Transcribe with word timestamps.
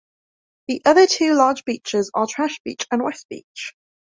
The 0.67 0.81
other 0.83 1.05
two 1.05 1.35
large 1.35 1.63
beaches 1.63 2.09
are 2.15 2.25
Trash 2.25 2.59
Beach 2.63 2.87
and 2.89 3.03
West 3.03 3.29
Beach. 3.29 3.75